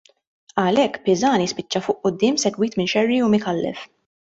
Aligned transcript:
Għalhekk 0.61 0.97
Pisani 1.07 1.45
spiċċa 1.51 1.83
fuq 1.89 2.01
quddiem 2.09 2.41
segwit 2.47 2.81
minn 2.81 2.93
Scerri 2.95 3.23
u 3.29 3.31
Micallef. 3.37 3.89